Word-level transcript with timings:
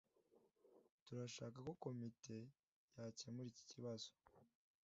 Turashaka 1.05 1.57
ko 1.65 1.71
komite 1.83 2.37
yakemura 2.95 3.47
iki 3.53 3.63
kibazo. 3.71 4.09